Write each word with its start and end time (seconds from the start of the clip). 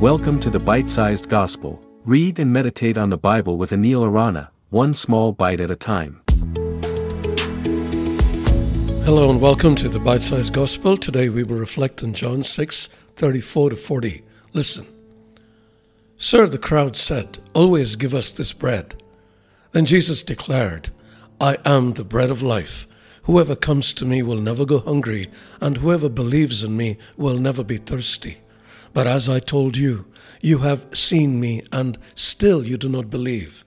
Welcome 0.00 0.38
to 0.40 0.50
the 0.50 0.60
Bite 0.60 0.88
Sized 0.88 1.28
Gospel. 1.28 1.82
Read 2.04 2.38
and 2.38 2.52
meditate 2.52 2.96
on 2.96 3.10
the 3.10 3.18
Bible 3.18 3.56
with 3.56 3.72
Anil 3.72 4.06
Arana, 4.06 4.52
one 4.70 4.94
small 4.94 5.32
bite 5.32 5.60
at 5.60 5.72
a 5.72 5.74
time. 5.74 6.22
Hello 9.04 9.28
and 9.28 9.40
welcome 9.40 9.74
to 9.74 9.88
the 9.88 9.98
Bite 9.98 10.22
Sized 10.22 10.52
Gospel. 10.52 10.96
Today 10.96 11.28
we 11.28 11.42
will 11.42 11.58
reflect 11.58 12.04
on 12.04 12.12
John 12.12 12.44
6 12.44 12.88
34 13.16 13.70
to 13.70 13.76
40. 13.76 14.22
Listen. 14.52 14.86
Sir, 16.16 16.46
the 16.46 16.58
crowd 16.58 16.96
said, 16.96 17.38
Always 17.52 17.96
give 17.96 18.14
us 18.14 18.30
this 18.30 18.52
bread. 18.52 19.02
Then 19.72 19.84
Jesus 19.84 20.22
declared, 20.22 20.90
I 21.40 21.58
am 21.64 21.94
the 21.94 22.04
bread 22.04 22.30
of 22.30 22.40
life. 22.40 22.86
Whoever 23.24 23.56
comes 23.56 23.92
to 23.94 24.04
me 24.06 24.22
will 24.22 24.40
never 24.40 24.64
go 24.64 24.78
hungry, 24.78 25.28
and 25.60 25.78
whoever 25.78 26.08
believes 26.08 26.62
in 26.62 26.76
me 26.76 26.98
will 27.16 27.36
never 27.36 27.64
be 27.64 27.78
thirsty. 27.78 28.38
But 28.92 29.06
as 29.06 29.28
I 29.28 29.40
told 29.40 29.76
you, 29.76 30.06
you 30.40 30.58
have 30.58 30.86
seen 30.92 31.40
me, 31.40 31.62
and 31.72 31.98
still 32.14 32.66
you 32.66 32.76
do 32.76 32.88
not 32.88 33.10
believe. 33.10 33.64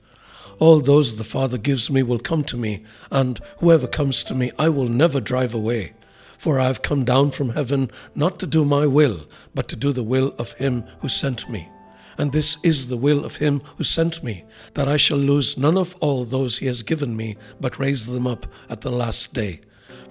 All 0.59 0.79
those 0.79 1.15
the 1.15 1.23
Father 1.23 1.57
gives 1.57 1.89
me 1.89 2.03
will 2.03 2.19
come 2.19 2.43
to 2.45 2.57
me, 2.57 2.83
and 3.09 3.39
whoever 3.59 3.87
comes 3.87 4.23
to 4.23 4.35
me 4.35 4.51
I 4.59 4.69
will 4.69 4.87
never 4.87 5.19
drive 5.19 5.53
away. 5.53 5.93
For 6.37 6.59
I 6.59 6.67
have 6.67 6.81
come 6.81 7.03
down 7.03 7.31
from 7.31 7.51
heaven 7.51 7.91
not 8.15 8.39
to 8.39 8.47
do 8.47 8.65
my 8.65 8.85
will, 8.85 9.27
but 9.53 9.67
to 9.69 9.75
do 9.75 9.91
the 9.91 10.03
will 10.03 10.33
of 10.37 10.53
him 10.53 10.85
who 10.99 11.09
sent 11.09 11.49
me. 11.49 11.69
And 12.17 12.31
this 12.31 12.57
is 12.63 12.87
the 12.87 12.97
will 12.97 13.25
of 13.25 13.37
him 13.37 13.61
who 13.77 13.83
sent 13.83 14.23
me, 14.23 14.43
that 14.73 14.87
I 14.87 14.97
shall 14.97 15.17
lose 15.17 15.57
none 15.57 15.77
of 15.77 15.95
all 15.99 16.25
those 16.25 16.57
he 16.57 16.67
has 16.67 16.83
given 16.83 17.15
me, 17.15 17.37
but 17.59 17.79
raise 17.79 18.05
them 18.05 18.27
up 18.27 18.45
at 18.69 18.81
the 18.81 18.91
last 18.91 19.33
day. 19.33 19.61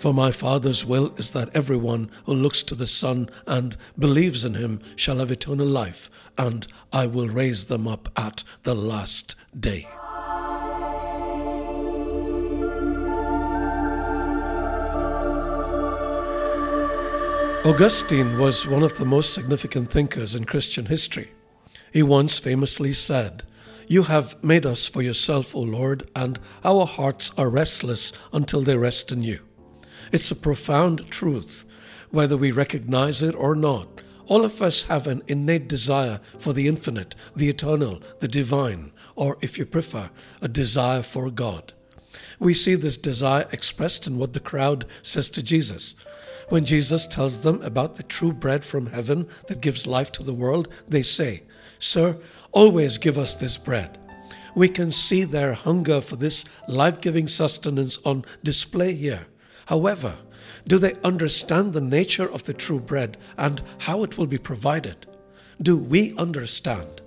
For 0.00 0.14
my 0.14 0.32
Father's 0.32 0.86
will 0.86 1.12
is 1.18 1.32
that 1.32 1.54
everyone 1.54 2.10
who 2.24 2.32
looks 2.32 2.62
to 2.62 2.74
the 2.74 2.86
Son 2.86 3.28
and 3.46 3.76
believes 3.98 4.46
in 4.46 4.54
him 4.54 4.80
shall 4.96 5.18
have 5.18 5.30
eternal 5.30 5.66
life, 5.66 6.10
and 6.38 6.66
I 6.90 7.04
will 7.04 7.28
raise 7.28 7.64
them 7.66 7.86
up 7.86 8.08
at 8.16 8.42
the 8.62 8.74
last 8.74 9.36
day. 9.54 9.86
Augustine 17.62 18.38
was 18.38 18.66
one 18.66 18.82
of 18.82 18.94
the 18.94 19.04
most 19.04 19.34
significant 19.34 19.90
thinkers 19.90 20.34
in 20.34 20.46
Christian 20.46 20.86
history. 20.86 21.32
He 21.92 22.02
once 22.02 22.38
famously 22.38 22.94
said, 22.94 23.42
You 23.86 24.04
have 24.04 24.42
made 24.42 24.64
us 24.64 24.88
for 24.88 25.02
yourself, 25.02 25.54
O 25.54 25.60
Lord, 25.60 26.10
and 26.16 26.38
our 26.64 26.86
hearts 26.86 27.32
are 27.36 27.50
restless 27.50 28.14
until 28.32 28.62
they 28.62 28.78
rest 28.78 29.12
in 29.12 29.22
you. 29.22 29.40
It's 30.12 30.30
a 30.30 30.36
profound 30.36 31.10
truth, 31.10 31.64
whether 32.10 32.36
we 32.36 32.50
recognize 32.50 33.22
it 33.22 33.34
or 33.34 33.54
not. 33.54 34.00
All 34.26 34.44
of 34.44 34.62
us 34.62 34.84
have 34.84 35.06
an 35.06 35.22
innate 35.28 35.68
desire 35.68 36.20
for 36.38 36.52
the 36.52 36.68
infinite, 36.68 37.14
the 37.34 37.48
eternal, 37.48 38.00
the 38.20 38.28
divine, 38.28 38.92
or 39.14 39.38
if 39.40 39.58
you 39.58 39.66
prefer, 39.66 40.10
a 40.40 40.48
desire 40.48 41.02
for 41.02 41.30
God. 41.30 41.72
We 42.38 42.54
see 42.54 42.74
this 42.74 42.96
desire 42.96 43.46
expressed 43.52 44.06
in 44.06 44.18
what 44.18 44.32
the 44.32 44.40
crowd 44.40 44.84
says 45.02 45.28
to 45.30 45.42
Jesus. 45.42 45.94
When 46.48 46.64
Jesus 46.64 47.06
tells 47.06 47.40
them 47.40 47.62
about 47.62 47.94
the 47.94 48.02
true 48.02 48.32
bread 48.32 48.64
from 48.64 48.86
heaven 48.86 49.28
that 49.46 49.60
gives 49.60 49.86
life 49.86 50.10
to 50.12 50.24
the 50.24 50.34
world, 50.34 50.68
they 50.88 51.02
say, 51.02 51.42
Sir, 51.78 52.18
always 52.50 52.98
give 52.98 53.16
us 53.16 53.34
this 53.34 53.56
bread. 53.56 53.98
We 54.56 54.68
can 54.68 54.90
see 54.90 55.22
their 55.22 55.54
hunger 55.54 56.00
for 56.00 56.16
this 56.16 56.44
life 56.66 57.00
giving 57.00 57.28
sustenance 57.28 57.98
on 58.04 58.24
display 58.42 58.94
here. 58.94 59.26
However, 59.66 60.18
do 60.66 60.78
they 60.78 60.94
understand 61.04 61.72
the 61.72 61.80
nature 61.80 62.30
of 62.30 62.44
the 62.44 62.54
true 62.54 62.80
bread 62.80 63.16
and 63.36 63.62
how 63.78 64.02
it 64.02 64.18
will 64.18 64.26
be 64.26 64.38
provided? 64.38 65.06
Do 65.60 65.76
we 65.76 66.16
understand? 66.16 67.00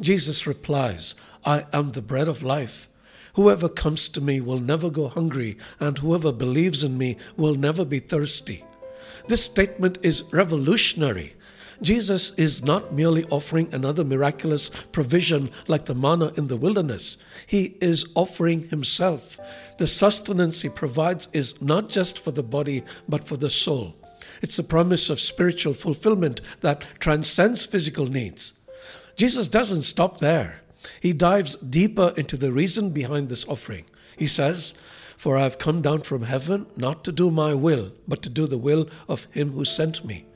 Jesus 0.00 0.46
replies, 0.46 1.14
I 1.44 1.66
am 1.72 1.92
the 1.92 2.02
bread 2.02 2.28
of 2.28 2.42
life. 2.42 2.88
Whoever 3.34 3.68
comes 3.68 4.08
to 4.10 4.20
me 4.20 4.40
will 4.40 4.60
never 4.60 4.90
go 4.90 5.08
hungry, 5.08 5.56
and 5.80 5.98
whoever 5.98 6.32
believes 6.32 6.84
in 6.84 6.96
me 6.96 7.16
will 7.36 7.54
never 7.54 7.84
be 7.84 7.98
thirsty. 7.98 8.64
This 9.26 9.44
statement 9.44 9.98
is 10.02 10.24
revolutionary 10.32 11.34
Jesus 11.82 12.32
is 12.36 12.62
not 12.62 12.92
merely 12.92 13.24
offering 13.26 13.72
another 13.72 14.04
miraculous 14.04 14.70
provision 14.92 15.50
like 15.66 15.86
the 15.86 15.94
manna 15.94 16.32
in 16.36 16.48
the 16.48 16.56
wilderness, 16.56 17.16
He 17.46 17.76
is 17.80 18.06
offering 18.14 18.68
Himself. 18.68 19.38
The 19.78 19.86
sustenance 19.86 20.62
He 20.62 20.68
provides 20.68 21.28
is 21.32 21.60
not 21.60 21.88
just 21.88 22.18
for 22.18 22.30
the 22.30 22.42
body, 22.42 22.84
but 23.08 23.24
for 23.24 23.36
the 23.36 23.50
soul. 23.50 23.94
It's 24.42 24.56
the 24.56 24.62
promise 24.62 25.10
of 25.10 25.20
spiritual 25.20 25.74
fulfillment 25.74 26.40
that 26.60 26.86
transcends 26.98 27.64
physical 27.64 28.06
needs. 28.06 28.52
Jesus 29.16 29.48
doesn't 29.48 29.82
stop 29.82 30.18
there. 30.18 30.60
He 31.00 31.12
dives 31.12 31.56
deeper 31.56 32.12
into 32.16 32.36
the 32.36 32.52
reason 32.52 32.90
behind 32.90 33.28
this 33.28 33.46
offering. 33.46 33.84
He 34.16 34.26
says, 34.26 34.74
For 35.16 35.36
I 35.36 35.42
have 35.42 35.58
come 35.58 35.82
down 35.82 36.00
from 36.00 36.22
heaven 36.22 36.66
not 36.76 37.04
to 37.04 37.12
do 37.12 37.30
my 37.30 37.54
will, 37.54 37.92
but 38.06 38.22
to 38.22 38.28
do 38.28 38.46
the 38.46 38.58
will 38.58 38.88
of 39.08 39.26
him 39.30 39.52
who 39.52 39.64
sent 39.64 40.04
me. 40.04 40.26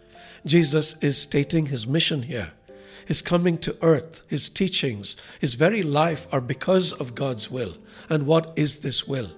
Jesus 0.48 0.97
is 1.00 1.20
stating 1.20 1.66
his 1.66 1.86
mission 1.86 2.22
here. 2.22 2.53
His 3.06 3.22
coming 3.22 3.59
to 3.59 3.76
earth, 3.82 4.22
his 4.26 4.48
teachings, 4.48 5.16
his 5.41 5.54
very 5.54 5.82
life 5.82 6.26
are 6.32 6.41
because 6.41 6.92
of 6.94 7.14
God's 7.14 7.50
will. 7.50 7.76
And 8.09 8.26
what 8.26 8.53
is 8.56 8.78
this 8.78 9.06
will? 9.06 9.31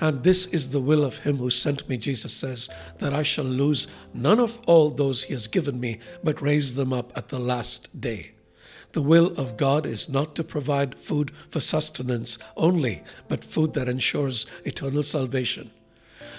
And 0.00 0.22
this 0.22 0.46
is 0.46 0.70
the 0.70 0.80
will 0.80 1.04
of 1.04 1.18
him 1.18 1.38
who 1.38 1.50
sent 1.50 1.88
me, 1.88 1.96
Jesus 1.96 2.32
says, 2.32 2.68
that 2.98 3.14
I 3.14 3.22
shall 3.22 3.44
lose 3.44 3.86
none 4.12 4.40
of 4.40 4.60
all 4.66 4.90
those 4.90 5.24
he 5.24 5.32
has 5.32 5.46
given 5.46 5.80
me, 5.80 5.98
but 6.22 6.42
raise 6.42 6.74
them 6.74 6.92
up 6.92 7.16
at 7.16 7.28
the 7.28 7.38
last 7.38 8.00
day. 8.00 8.32
The 8.92 9.02
will 9.02 9.28
of 9.36 9.56
God 9.56 9.86
is 9.86 10.08
not 10.08 10.34
to 10.36 10.44
provide 10.44 10.98
food 10.98 11.32
for 11.48 11.60
sustenance 11.60 12.38
only, 12.56 13.02
but 13.28 13.44
food 13.44 13.74
that 13.74 13.88
ensures 13.88 14.46
eternal 14.64 15.02
salvation. 15.02 15.70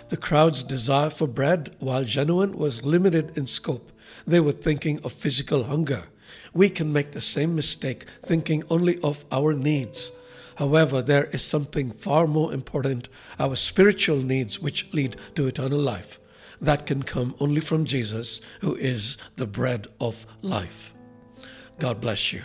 The 0.09 0.17
crowd's 0.17 0.61
desire 0.61 1.09
for 1.09 1.27
bread, 1.27 1.75
while 1.79 2.03
genuine, 2.03 2.57
was 2.57 2.83
limited 2.83 3.37
in 3.37 3.47
scope. 3.47 3.91
They 4.27 4.39
were 4.39 4.51
thinking 4.51 4.99
of 5.03 5.13
physical 5.13 5.63
hunger. 5.63 6.03
We 6.53 6.69
can 6.69 6.93
make 6.93 7.11
the 7.11 7.21
same 7.21 7.55
mistake 7.55 8.05
thinking 8.23 8.63
only 8.69 8.99
of 9.01 9.25
our 9.31 9.53
needs. 9.53 10.11
However, 10.55 11.01
there 11.01 11.25
is 11.25 11.43
something 11.43 11.91
far 11.91 12.27
more 12.27 12.53
important 12.53 13.09
our 13.39 13.55
spiritual 13.55 14.17
needs, 14.17 14.59
which 14.59 14.87
lead 14.93 15.17
to 15.35 15.47
eternal 15.47 15.79
life. 15.79 16.19
That 16.61 16.85
can 16.85 17.03
come 17.03 17.35
only 17.39 17.61
from 17.61 17.85
Jesus, 17.85 18.41
who 18.61 18.75
is 18.75 19.17
the 19.35 19.47
bread 19.47 19.87
of 19.99 20.25
life. 20.41 20.93
God 21.79 21.99
bless 21.99 22.31
you. 22.31 22.41